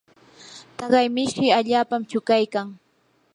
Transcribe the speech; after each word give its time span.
taqay 0.77 1.07
mishi 1.15 1.45
allaapam 1.59 2.01
chuqaykan. 2.09 2.67